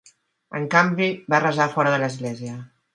En 0.59 0.65
canvi 0.77 1.11
va 1.35 1.43
resar 1.47 1.71
fora 1.77 1.95
de 1.97 2.05
l'Església. 2.05 2.63